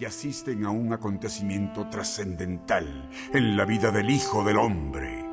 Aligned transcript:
y 0.00 0.06
asisten 0.06 0.64
a 0.64 0.70
un 0.70 0.94
acontecimiento 0.94 1.90
trascendental 1.90 3.10
en 3.34 3.54
la 3.54 3.66
vida 3.66 3.90
del 3.90 4.08
Hijo 4.08 4.42
del 4.42 4.56
Hombre. 4.56 5.26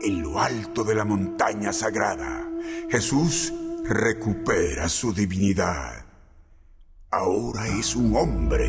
En 0.00 0.22
lo 0.22 0.38
alto 0.38 0.84
de 0.84 0.94
la 0.94 1.04
montaña 1.04 1.72
sagrada, 1.72 2.48
Jesús 2.88 3.52
recupera 3.84 4.88
su 4.88 5.12
divinidad. 5.12 6.04
Ahora 7.10 7.66
es 7.66 7.96
un 7.96 8.14
hombre, 8.14 8.68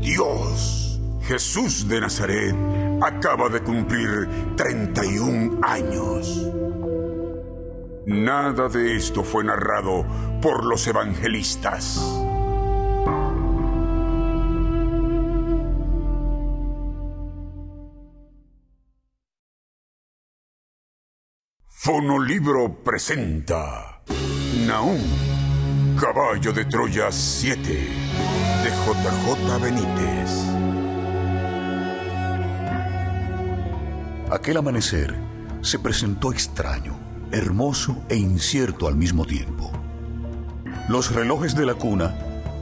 Dios. 0.00 1.00
Jesús 1.22 1.88
de 1.88 2.00
Nazaret 2.00 2.54
acaba 3.02 3.48
de 3.48 3.60
cumplir 3.60 4.54
31 4.56 5.58
años. 5.62 6.48
Nada 8.06 8.68
de 8.68 8.96
esto 8.96 9.24
fue 9.24 9.42
narrado 9.42 10.06
por 10.40 10.64
los 10.64 10.86
evangelistas. 10.86 12.27
Fonolibro 21.88 22.84
presenta 22.84 24.02
Naúm, 24.66 25.00
Caballo 25.98 26.52
de 26.52 26.66
Troya 26.66 27.10
7 27.10 27.62
de 27.62 28.68
JJ 28.68 29.58
Benítez. 29.58 30.30
Aquel 34.30 34.58
amanecer 34.58 35.16
se 35.62 35.78
presentó 35.78 36.30
extraño, 36.30 36.94
hermoso 37.32 38.04
e 38.10 38.16
incierto 38.16 38.86
al 38.86 38.96
mismo 38.96 39.24
tiempo. 39.24 39.72
Los 40.90 41.14
relojes 41.14 41.54
de 41.54 41.64
la 41.64 41.74
cuna 41.74 42.14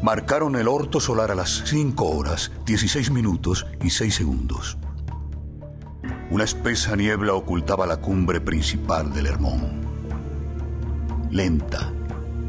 marcaron 0.02 0.54
el 0.54 0.68
orto 0.68 1.00
solar 1.00 1.32
a 1.32 1.34
las 1.34 1.64
5 1.64 2.04
horas, 2.10 2.52
16 2.64 3.10
minutos 3.10 3.66
y 3.82 3.90
6 3.90 4.14
segundos. 4.14 4.78
Una 6.36 6.44
espesa 6.44 6.94
niebla 6.96 7.32
ocultaba 7.32 7.86
la 7.86 7.96
cumbre 7.96 8.42
principal 8.42 9.10
del 9.10 9.24
Hermón. 9.24 9.80
Lenta, 11.30 11.90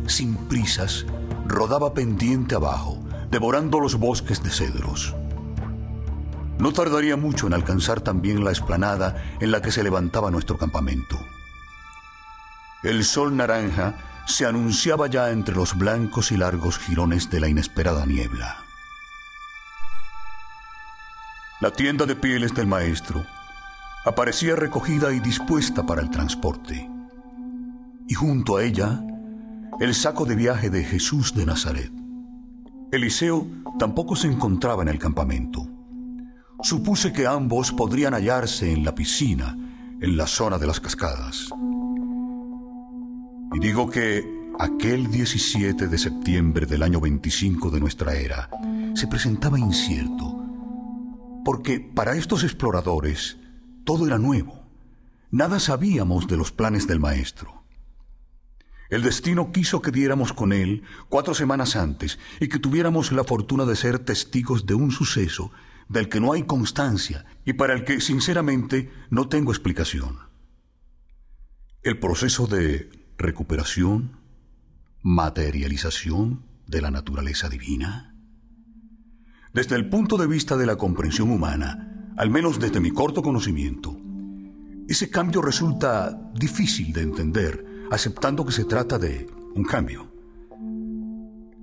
sin 0.08 0.36
prisas, 0.36 1.06
rodaba 1.46 1.94
pendiente 1.94 2.56
abajo, 2.56 3.02
devorando 3.32 3.80
los 3.80 3.96
bosques 3.96 4.44
de 4.44 4.50
cedros. 4.50 5.16
No 6.60 6.74
tardaría 6.74 7.16
mucho 7.16 7.48
en 7.48 7.54
alcanzar 7.54 8.02
también 8.02 8.44
la 8.44 8.50
explanada 8.50 9.24
en 9.40 9.52
la 9.52 9.62
que 9.62 9.72
se 9.72 9.84
levantaba 9.84 10.32
nuestro 10.32 10.58
campamento. 10.58 11.18
El 12.84 13.06
sol 13.06 13.38
naranja 13.38 13.94
se 14.28 14.46
anunciaba 14.46 15.08
ya 15.08 15.32
entre 15.32 15.56
los 15.56 15.78
blancos 15.78 16.34
y 16.34 16.38
largos 16.38 16.78
jirones 16.78 17.30
de 17.30 17.40
la 17.40 17.48
inesperada 17.48 18.06
niebla. 18.06 18.58
La 21.62 21.72
tienda 21.72 22.06
de 22.06 22.18
pieles 22.18 22.54
del 22.54 22.68
maestro 22.68 23.26
aparecía 24.08 24.56
recogida 24.56 25.12
y 25.12 25.20
dispuesta 25.20 25.86
para 25.86 26.02
el 26.02 26.10
transporte. 26.10 26.90
Y 28.08 28.14
junto 28.14 28.56
a 28.56 28.64
ella, 28.64 29.04
el 29.82 29.94
saco 29.94 30.26
de 30.26 30.36
viaje 30.36 30.70
de 30.70 30.86
Jesús 30.86 31.34
de 31.36 31.46
Nazaret. 31.46 31.92
Eliseo 32.92 33.46
tampoco 33.78 34.16
se 34.16 34.28
encontraba 34.28 34.82
en 34.82 34.88
el 34.88 34.98
campamento. 34.98 35.68
Supuse 36.62 37.12
que 37.12 37.28
ambos 37.28 37.74
podrían 37.74 38.14
hallarse 38.14 38.72
en 38.72 38.86
la 38.86 38.96
piscina, 38.96 39.58
en 40.00 40.16
la 40.16 40.26
zona 40.26 40.58
de 40.58 40.68
las 40.68 40.80
cascadas. 40.80 41.50
Y 43.54 43.60
digo 43.60 43.90
que 43.90 44.24
aquel 44.58 45.12
17 45.12 45.88
de 45.88 45.98
septiembre 45.98 46.66
del 46.66 46.82
año 46.82 47.02
25 47.02 47.70
de 47.70 47.80
nuestra 47.82 48.16
era 48.16 48.50
se 48.96 49.08
presentaba 49.08 49.60
incierto, 49.60 50.44
porque 51.44 51.80
para 51.80 52.16
estos 52.16 52.44
exploradores, 52.44 53.38
todo 53.88 54.06
era 54.06 54.18
nuevo. 54.18 54.68
Nada 55.32 55.62
sabíamos 55.62 56.28
de 56.28 56.36
los 56.36 56.52
planes 56.52 56.88
del 56.88 57.00
maestro. 57.00 57.64
El 58.90 59.02
destino 59.02 59.54
quiso 59.54 59.82
que 59.82 59.92
diéramos 59.92 60.34
con 60.34 60.52
él 60.52 60.84
cuatro 61.08 61.34
semanas 61.34 61.78
antes 61.78 62.20
y 62.42 62.50
que 62.50 62.60
tuviéramos 62.60 63.14
la 63.14 63.24
fortuna 63.24 63.64
de 63.64 63.78
ser 63.78 64.00
testigos 64.00 64.66
de 64.66 64.74
un 64.74 64.92
suceso 64.92 65.52
del 65.88 66.10
que 66.10 66.20
no 66.20 66.34
hay 66.34 66.44
constancia 66.44 67.26
y 67.46 67.54
para 67.54 67.74
el 67.74 67.86
que 67.86 68.02
sinceramente 68.02 68.92
no 69.10 69.30
tengo 69.30 69.54
explicación. 69.54 70.20
El 71.82 71.98
proceso 71.98 72.46
de 72.46 72.90
recuperación, 73.18 74.20
materialización 75.02 76.44
de 76.66 76.82
la 76.82 76.92
naturaleza 76.92 77.48
divina. 77.48 78.14
Desde 79.54 79.78
el 79.78 79.88
punto 79.88 80.18
de 80.18 80.28
vista 80.28 80.58
de 80.58 80.66
la 80.66 80.76
comprensión 80.76 81.32
humana, 81.32 81.97
al 82.18 82.32
menos 82.32 82.60
desde 82.60 82.80
mi 82.80 82.92
corto 82.92 83.22
conocimiento, 83.22 83.96
ese 84.88 85.10
cambio 85.10 85.42
resulta 85.42 86.32
difícil 86.34 86.92
de 86.92 87.02
entender, 87.02 87.66
aceptando 87.92 88.46
que 88.46 88.52
se 88.52 88.66
trata 88.66 88.98
de 88.98 89.28
un 89.54 89.64
cambio. 89.64 90.08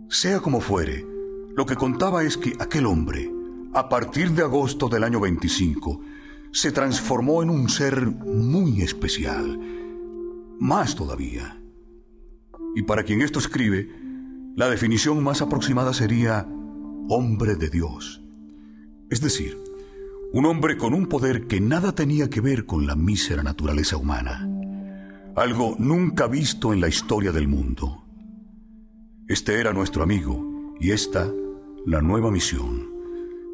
Sea 0.09 0.41
como 0.41 0.61
fuere, 0.61 1.05
lo 1.57 1.67
que 1.67 1.75
contaba 1.75 2.23
es 2.23 2.37
que 2.37 2.53
aquel 2.61 2.87
hombre, 2.87 3.33
a 3.73 3.89
partir 3.89 4.31
de 4.33 4.43
agosto 4.43 4.89
del 4.89 5.05
año 5.05 5.21
25, 5.21 6.01
se 6.53 6.71
transformó 6.71 7.43
en 7.43 7.51
un 7.51 7.69
ser 7.69 8.07
muy 8.07 8.83
especial, 8.83 9.59
más 10.61 10.95
todavía. 10.95 11.61
Y 12.77 12.83
para 12.83 13.03
quien 13.03 13.23
esto 13.23 13.41
escribe, 13.41 13.91
la 14.55 14.69
definición 14.69 15.21
más 15.23 15.43
aproximada 15.43 15.93
sería 15.93 16.47
hombre 17.09 17.57
de 17.57 17.71
Dios. 17.71 18.23
Es 19.11 19.21
decir, 19.21 19.64
un 20.35 20.47
hombre 20.47 20.77
con 20.77 20.95
un 20.95 21.07
poder 21.07 21.47
que 21.47 21.61
nada 21.61 21.95
tenía 21.95 22.29
que 22.29 22.41
ver 22.41 22.67
con 22.67 22.89
la 22.89 22.97
mísera 22.97 23.45
naturaleza 23.45 23.97
humana, 23.97 24.49
algo 25.37 25.77
nunca 25.79 26.27
visto 26.27 26.73
en 26.73 26.81
la 26.81 26.89
historia 26.89 27.31
del 27.31 27.47
mundo. 27.47 28.05
Este 29.29 29.61
era 29.61 29.73
nuestro 29.73 30.03
amigo 30.03 30.75
y 30.81 30.91
esta 30.91 31.31
la 31.87 32.01
nueva 32.01 32.33
misión, 32.33 32.91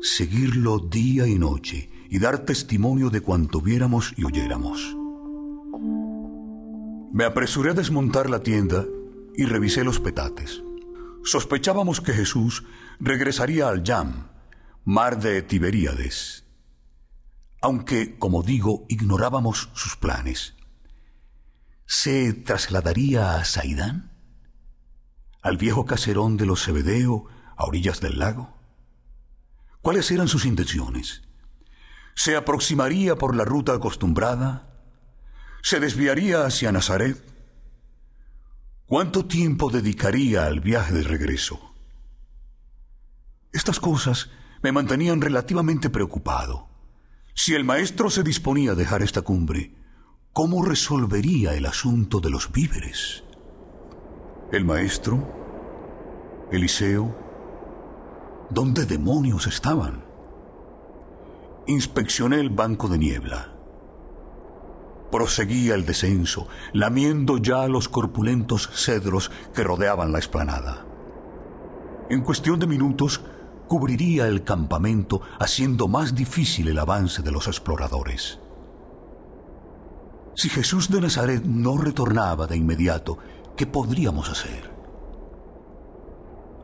seguirlo 0.00 0.78
día 0.78 1.26
y 1.26 1.38
noche 1.38 1.90
y 2.08 2.18
dar 2.18 2.46
testimonio 2.46 3.10
de 3.10 3.20
cuanto 3.20 3.60
viéramos 3.60 4.14
y 4.16 4.24
oyéramos. 4.24 4.96
Me 7.12 7.24
apresuré 7.24 7.72
a 7.72 7.74
desmontar 7.74 8.30
la 8.30 8.40
tienda 8.40 8.86
y 9.36 9.44
revisé 9.44 9.84
los 9.84 10.00
petates. 10.00 10.62
Sospechábamos 11.24 12.00
que 12.00 12.14
Jesús 12.14 12.64
regresaría 13.00 13.68
al 13.68 13.82
Yam, 13.82 14.28
mar 14.86 15.20
de 15.20 15.42
Tiberíades 15.42 16.46
aunque, 17.60 18.18
como 18.18 18.42
digo, 18.42 18.86
ignorábamos 18.88 19.70
sus 19.74 19.96
planes. 19.96 20.54
¿Se 21.86 22.32
trasladaría 22.32 23.36
a 23.36 23.44
Saidán? 23.44 24.12
¿Al 25.42 25.56
viejo 25.56 25.84
caserón 25.84 26.36
de 26.36 26.46
los 26.46 26.64
Cebedeo, 26.64 27.26
a 27.56 27.64
orillas 27.64 28.00
del 28.00 28.18
lago? 28.18 28.56
¿Cuáles 29.82 30.10
eran 30.10 30.28
sus 30.28 30.44
intenciones? 30.44 31.22
¿Se 32.14 32.36
aproximaría 32.36 33.16
por 33.16 33.34
la 33.34 33.44
ruta 33.44 33.74
acostumbrada? 33.74 34.68
¿Se 35.62 35.80
desviaría 35.80 36.44
hacia 36.44 36.72
Nazaret? 36.72 37.22
¿Cuánto 38.86 39.26
tiempo 39.26 39.70
dedicaría 39.70 40.46
al 40.46 40.60
viaje 40.60 40.92
de 40.92 41.02
regreso? 41.02 41.74
Estas 43.52 43.80
cosas 43.80 44.30
me 44.62 44.72
mantenían 44.72 45.20
relativamente 45.20 45.90
preocupado. 45.90 46.69
Si 47.42 47.54
el 47.54 47.64
maestro 47.64 48.10
se 48.10 48.22
disponía 48.22 48.72
a 48.72 48.74
dejar 48.74 49.00
esta 49.00 49.22
cumbre, 49.22 49.74
¿cómo 50.34 50.62
resolvería 50.62 51.54
el 51.54 51.64
asunto 51.64 52.20
de 52.20 52.28
los 52.28 52.52
víveres? 52.52 53.24
¿El 54.52 54.66
maestro? 54.66 55.26
¿Eliseo? 56.52 57.16
¿Dónde 58.50 58.84
demonios 58.84 59.46
estaban? 59.46 60.04
Inspeccioné 61.66 62.40
el 62.40 62.50
banco 62.50 62.88
de 62.88 62.98
niebla. 62.98 63.54
Proseguía 65.10 65.74
el 65.74 65.86
descenso, 65.86 66.46
lamiendo 66.74 67.38
ya 67.38 67.66
los 67.68 67.88
corpulentos 67.88 68.68
cedros 68.74 69.30
que 69.54 69.64
rodeaban 69.64 70.12
la 70.12 70.18
explanada. 70.18 70.84
En 72.10 72.20
cuestión 72.20 72.58
de 72.58 72.66
minutos 72.66 73.22
cubriría 73.70 74.26
el 74.26 74.42
campamento 74.42 75.20
haciendo 75.38 75.86
más 75.86 76.16
difícil 76.16 76.66
el 76.66 76.78
avance 76.80 77.22
de 77.22 77.30
los 77.30 77.46
exploradores. 77.46 78.40
Si 80.34 80.48
Jesús 80.48 80.90
de 80.90 81.00
Nazaret 81.00 81.44
no 81.44 81.78
retornaba 81.78 82.48
de 82.48 82.56
inmediato, 82.56 83.18
¿qué 83.56 83.68
podríamos 83.68 84.28
hacer? 84.28 84.74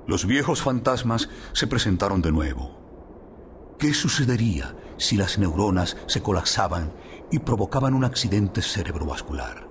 Los 0.08 0.26
viejos 0.26 0.62
fantasmas 0.62 1.28
se 1.52 1.68
presentaron 1.68 2.22
de 2.22 2.32
nuevo. 2.32 3.76
¿Qué 3.78 3.94
sucedería 3.94 4.74
si 4.96 5.16
las 5.16 5.38
neuronas 5.38 5.96
se 6.08 6.22
colapsaban 6.22 6.92
y 7.30 7.38
provocaban 7.38 7.94
un 7.94 8.04
accidente 8.04 8.62
cerebrovascular? 8.62 9.68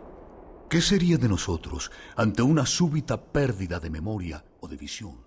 ¿Qué 0.70 0.80
sería 0.80 1.18
de 1.18 1.28
nosotros 1.28 1.92
ante 2.16 2.44
una 2.44 2.66
súbita 2.66 3.22
pérdida 3.22 3.82
de 3.82 3.90
memoria 3.90 4.46
o 4.62 4.70
de 4.70 4.78
visión? 4.78 5.25